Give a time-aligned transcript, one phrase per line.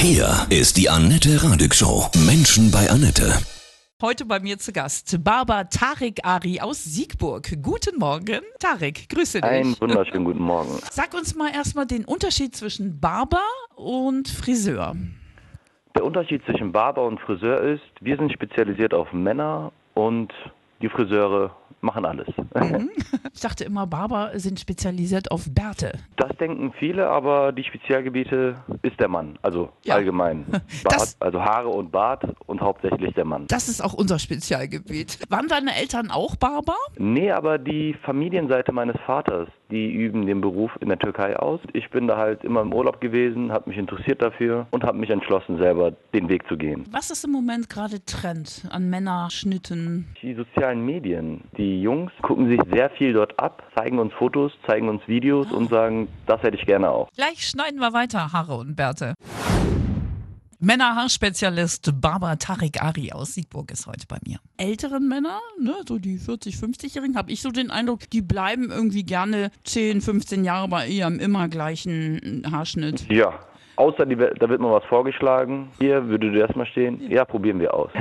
[0.00, 2.06] Hier ist die Annette Radig Show.
[2.24, 3.32] Menschen bei Annette.
[4.00, 7.50] Heute bei mir zu Gast Barbara Tarek Ari aus Siegburg.
[7.60, 8.42] Guten Morgen.
[8.60, 9.50] Tarek, grüße dich.
[9.50, 10.78] Einen wunderschönen guten Morgen.
[10.92, 13.42] Sag uns mal erstmal den Unterschied zwischen Barber
[13.74, 14.94] und Friseur.
[15.96, 20.32] Der Unterschied zwischen Barber und Friseur ist, wir sind spezialisiert auf Männer und
[20.80, 22.28] die Friseure machen alles.
[22.54, 22.90] Mhm.
[23.34, 25.92] Ich dachte immer, Barber sind spezialisiert auf Bärte.
[26.16, 29.94] Das denken viele, aber die Spezialgebiete ist der Mann, also Ja.
[29.94, 30.44] allgemein.
[30.84, 33.46] Bart, also Haare und Bart und hauptsächlich der Mann.
[33.46, 35.18] Das ist auch unser Spezialgebiet.
[35.30, 36.74] Waren deine Eltern auch Barber?
[36.98, 41.60] Nee, aber die Familienseite meines Vaters, die üben den Beruf in der Türkei aus.
[41.74, 45.10] Ich bin da halt immer im Urlaub gewesen, habe mich interessiert dafür und habe mich
[45.10, 46.84] entschlossen, selber den Weg zu gehen.
[46.90, 50.08] Was ist im Moment gerade Trend an Männerschnitten?
[50.22, 54.88] Die sozialen Medien, die Jungs gucken sich sehr viel dort ab, zeigen uns Fotos, zeigen
[54.88, 57.08] uns Videos und sagen, das hätte ich gerne auch.
[57.14, 59.14] Gleich schneiden wir weiter, Haare und Bärte.
[60.60, 64.38] Männerhaarspezialist Barbara Tarek Ari aus Siegburg ist heute bei mir.
[64.56, 69.04] Älteren Männer, ne, so die 40, 50-Jährigen, habe ich so den Eindruck, die bleiben irgendwie
[69.04, 73.06] gerne 10, 15 Jahre bei ihrem immer gleichen Haarschnitt.
[73.08, 73.38] Ja.
[73.78, 75.68] Außer die, da wird mal was vorgeschlagen.
[75.78, 77.00] Hier würde du erstmal stehen.
[77.08, 77.92] Ja, probieren wir aus.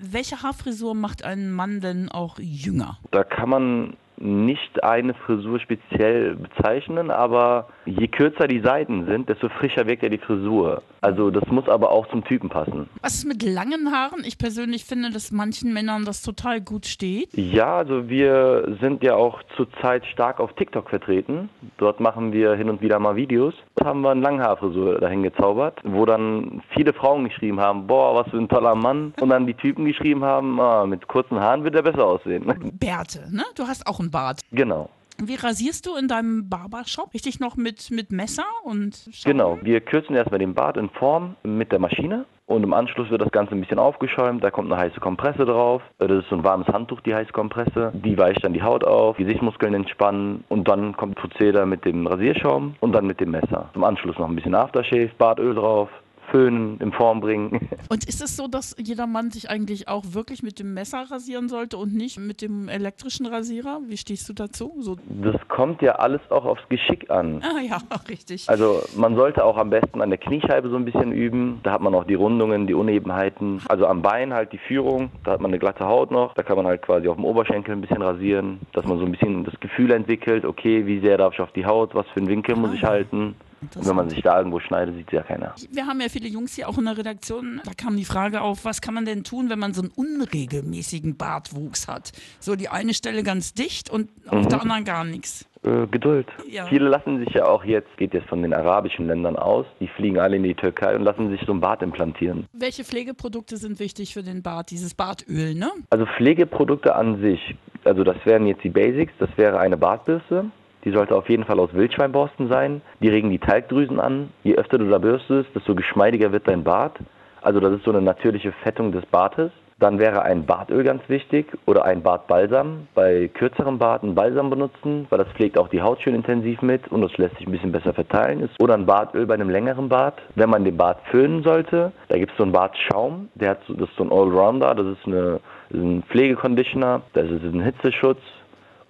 [0.00, 2.96] Welche Haarfrisur macht einen Mann denn auch jünger?
[3.10, 9.48] Da kann man nicht eine Frisur speziell bezeichnen, aber je kürzer die Seiten sind, desto
[9.48, 10.82] frischer wirkt ja die Frisur.
[11.00, 12.88] Also das muss aber auch zum Typen passen.
[13.00, 14.24] Was ist mit langen Haaren?
[14.24, 17.28] Ich persönlich finde, dass manchen Männern das total gut steht.
[17.34, 21.48] Ja, also wir sind ja auch zurzeit stark auf TikTok vertreten.
[21.78, 23.54] Dort machen wir hin und wieder mal Videos.
[23.76, 28.30] Da haben wir eine Langhaarfrisur dahin gezaubert, wo dann viele Frauen geschrieben haben, boah, was
[28.30, 29.14] für ein toller Mann.
[29.20, 32.44] Und dann die Typen geschrieben haben, ah, mit kurzen Haaren wird er besser aussehen.
[32.80, 33.44] Bärte, ne?
[33.54, 34.40] Du hast auch einen Bart.
[34.52, 34.90] genau.
[35.18, 37.14] Wie rasierst du in deinem Barbershop?
[37.14, 39.32] Richtig noch mit, mit Messer und Schaum?
[39.32, 43.22] Genau, wir kürzen erstmal den Bart in Form mit der Maschine und im Anschluss wird
[43.22, 44.44] das Ganze ein bisschen aufgeschäumt.
[44.44, 45.82] Da kommt eine heiße Kompresse drauf.
[45.98, 47.92] Das ist so ein warmes Handtuch, die heiße Kompresse.
[47.94, 52.76] Die weicht dann die Haut auf, Gesichtsmuskeln entspannen und dann kommt Prozedere mit dem Rasierschaum
[52.80, 53.70] und dann mit dem Messer.
[53.72, 55.88] Zum Anschluss noch ein bisschen Aftershave, Bartöl drauf,
[56.30, 57.68] föhnen, in Form bringen.
[57.88, 61.48] Und ist es so, dass jeder Mann sich eigentlich auch wirklich mit dem Messer rasieren
[61.48, 63.80] sollte und nicht mit dem elektrischen Rasierer?
[63.86, 64.74] Wie stehst du dazu?
[64.80, 67.42] So, Das kommt ja alles auch aufs Geschick an.
[67.42, 67.78] ah ja,
[68.08, 68.48] richtig.
[68.48, 71.60] Also man sollte auch am besten an der Kniescheibe so ein bisschen üben.
[71.62, 73.60] Da hat man auch die Rundungen, die Unebenheiten.
[73.68, 75.10] Also am Bein halt die Führung.
[75.24, 76.34] Da hat man eine glatte Haut noch.
[76.34, 79.12] Da kann man halt quasi auf dem Oberschenkel ein bisschen rasieren, dass man so ein
[79.12, 82.28] bisschen das Gefühl entwickelt, okay, wie sehr darf ich auf die Haut, was für einen
[82.28, 83.34] Winkel muss ich halten.
[83.62, 85.54] Und wenn man sich da irgendwo schneidet, sieht ja keiner.
[85.70, 87.60] Wir haben ja viele Jungs hier auch in der Redaktion.
[87.64, 91.16] Da kam die Frage auf, was kann man denn tun, wenn man so einen unregelmäßigen
[91.16, 92.12] Bartwuchs hat?
[92.38, 95.46] So die eine Stelle ganz dicht und auf der anderen gar nichts.
[95.66, 96.28] Äh, Geduld.
[96.48, 96.66] Ja.
[96.66, 100.18] Viele lassen sich ja auch jetzt, geht jetzt von den arabischen Ländern aus, die fliegen
[100.18, 102.46] alle in die Türkei und lassen sich so ein Bart implantieren.
[102.52, 104.70] Welche Pflegeprodukte sind wichtig für den Bart?
[104.70, 105.70] Dieses Bartöl, ne?
[105.90, 110.50] Also Pflegeprodukte an sich, also das wären jetzt die Basics, das wäre eine Bartbürste.
[110.86, 112.80] Die sollte auf jeden Fall aus Wildschweinborsten sein.
[113.00, 114.30] Die regen die Talgdrüsen an.
[114.44, 116.96] Je öfter du da bürstest, desto geschmeidiger wird dein Bart.
[117.42, 119.50] Also das ist so eine natürliche Fettung des Bartes.
[119.80, 122.86] Dann wäre ein Bartöl ganz wichtig oder ein Bartbalsam.
[122.94, 126.86] Bei kürzerem Bart einen Balsam benutzen, weil das pflegt auch die Haut schön intensiv mit
[126.92, 128.48] und das lässt sich ein bisschen besser verteilen.
[128.60, 130.22] Oder ein Bartöl bei einem längeren Bart.
[130.36, 133.74] Wenn man den Bart föhnen sollte, da gibt es so einen Bartschaum, der hat so,
[133.74, 137.60] das ist so ein Allrounder, das ist, eine, das ist ein Pflegeconditioner, das ist ein
[137.60, 138.20] Hitzeschutz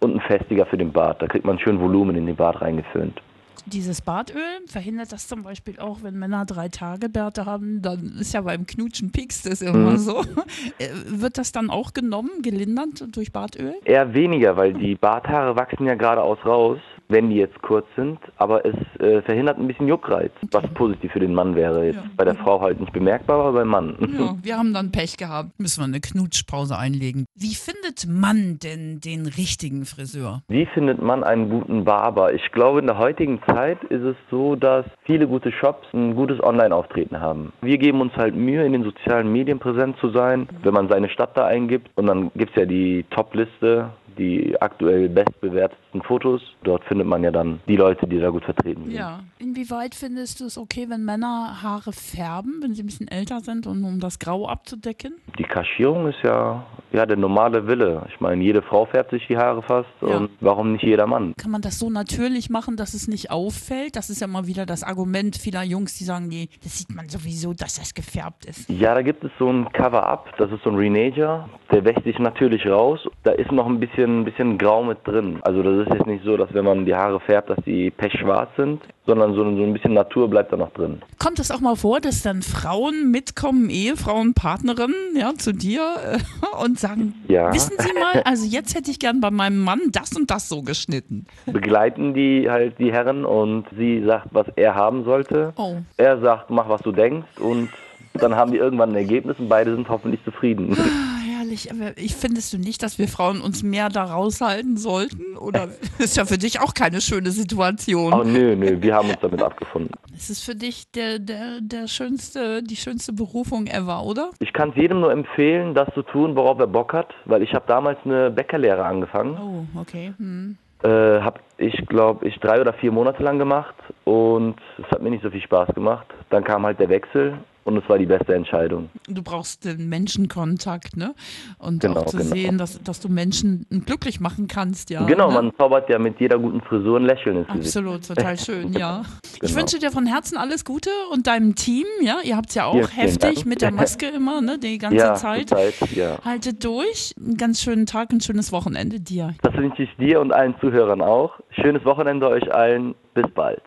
[0.01, 1.23] und ein Festiger für den Bart.
[1.23, 3.21] Da kriegt man schön Volumen in den Bart reingeföhnt.
[3.67, 8.35] Dieses Bartöl verhindert das zum Beispiel auch, wenn Männer drei Tage Bärte haben, dann ist
[8.35, 10.23] ja beim Knutschen piekst es immer so.
[10.79, 13.75] Äh, Wird das dann auch genommen, gelindert durch Bartöl?
[13.85, 16.79] Eher weniger, weil die Barthaare wachsen ja geradeaus raus,
[17.09, 21.21] wenn die jetzt kurz sind, aber es äh, verhindert ein bisschen Juckreiz, was positiv für
[21.21, 21.87] den Mann wäre.
[21.87, 22.03] Jetzt Ja.
[22.17, 23.97] bei der Frau halt nicht bemerkbar, aber beim Mann.
[24.19, 25.51] Ja, wir haben dann Pech gehabt.
[25.59, 27.25] Müssen wir eine Knutschpause einlegen.
[27.37, 30.43] Wie findet man denn den richtigen Friseur?
[30.49, 32.35] Wie findet man einen guten Barber?
[32.35, 36.43] Ich glaube, in der heutigen Zeit ist es so, dass viele gute Shops ein gutes
[36.43, 37.53] Online-Auftreten haben.
[37.63, 41.09] Wir geben uns halt Mühe, in den sozialen Medien präsent zu sein, wenn man seine
[41.09, 41.91] Stadt da eingibt.
[41.95, 46.43] Und dann gibt es ja die Top-Liste, die aktuell bestbewertetsten Fotos.
[46.63, 48.95] Dort findet man ja dann die Leute, die da gut vertreten sind.
[48.95, 49.21] Ja.
[49.39, 53.67] Inwieweit findest du es okay, wenn Männer Haare färben, wenn sie ein bisschen älter sind
[53.67, 55.15] und um das Grau abzudecken?
[55.39, 56.65] Die Kaschierung ist ja
[56.97, 58.07] ja, der normale Wille.
[58.13, 60.17] Ich meine, jede Frau färbt sich die Haare fast Ja.
[60.17, 61.35] und warum nicht jeder Mann?
[61.39, 63.95] Kann man das so natürlich machen, dass es nicht auffällt?
[63.97, 67.09] Das ist ja mal wieder das Argument vieler Jungs, die sagen, nee, das sieht man
[67.09, 68.69] sowieso, dass das gefärbt ist.
[68.71, 72.19] Ja, da gibt es so ein Cover-Up, das ist so ein Renager, der wäscht sich
[72.19, 73.01] natürlich raus.
[73.25, 75.39] Da ist noch ein bisschen, ein bisschen Grau mit drin.
[75.43, 78.49] Also das ist jetzt nicht so, dass wenn man die Haare färbt, dass die pechschwarz
[78.57, 81.03] sind, sondern so, so ein bisschen Natur bleibt da noch drin.
[81.19, 86.65] Kommt es auch mal vor, dass dann Frauen mitkommen, Ehefrauen, Partnerinnen, ja, zu dir äh,
[86.65, 86.86] und sagen,
[87.29, 87.53] Ja.
[87.53, 90.63] wissen Sie mal, also jetzt hätte ich gern bei meinem Mann das und das so
[90.63, 91.27] geschnitten.
[91.47, 95.53] Begleiten die halt die Herren und sie sagt, was er haben sollte.
[95.57, 95.77] Oh.
[95.97, 97.71] Er sagt, mach was du denkst und
[98.15, 100.77] dann haben die irgendwann ein Ergebnis und beide sind hoffentlich zufrieden.
[101.47, 105.37] Herrlich, aber ich findest du nicht, dass wir Frauen uns mehr da raushalten sollten?
[105.37, 108.13] Oder ist ja für dich auch keine schöne Situation?
[108.13, 109.93] Oh nö, nö, wir haben uns damit abgefunden.
[110.15, 114.31] Es ist für dich der, der, der schönste, die schönste Berufung ever, oder?
[114.41, 117.55] Ich kann es jedem nur empfehlen, das zu tun, worauf er Bock hat, weil ich
[117.55, 119.39] habe damals eine Bäckerlehre angefangen.
[119.39, 120.15] Oh, okay.
[120.19, 120.57] Hm.
[120.83, 120.89] Äh,
[121.21, 125.23] habe ich, glaube ich, drei oder vier Monate lang gemacht und es hat mir nicht
[125.23, 126.07] so viel Spaß gemacht.
[126.31, 128.89] Dann kam halt der Wechsel und es war die beste Entscheidung.
[129.09, 131.15] Du brauchst den Menschenkontakt, ne?
[131.59, 132.31] Und Genau, auch zu genau.
[132.31, 135.05] sehen, dass, dass du Menschen glücklich machen kannst, ja.
[135.05, 135.35] genau, ne?
[135.35, 137.77] man zaubert ja mit jeder guten Frisur ein Lächeln ins Gesicht.
[137.77, 139.03] Absolut, total schön, ja.
[139.43, 139.61] Ich Genau.
[139.61, 142.17] wünsche dir von Herzen alles Gute und deinem Team, ja.
[142.25, 144.59] Ihr habt ja auch Ja, heftig mit der Maske immer, ne?
[144.59, 145.51] Die ganze Ja, Zeit.
[145.51, 146.19] Zeit, ja.
[146.25, 147.15] Haltet durch.
[147.19, 149.35] Einen ganz schönen Tag, ein schönes Wochenende dir.
[149.43, 151.33] Das wünsche ich dir und allen Zuhörern auch.
[151.51, 152.95] Schönes Wochenende euch allen.
[153.15, 153.63] Bis bald.